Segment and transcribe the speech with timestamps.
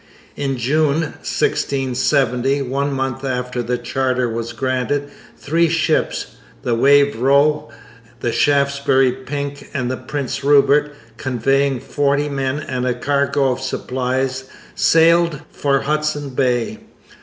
[0.35, 7.69] In June 1670, one month after the charter was granted, three ships the Wavero,
[8.21, 14.45] the Shaftesbury Pink, and the Prince Rupert conveying forty men and a cargo of supplies,
[14.73, 16.79] sailed for Hudson Bay.